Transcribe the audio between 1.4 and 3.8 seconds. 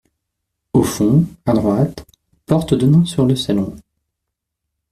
à droite, porte donnant sur le salon.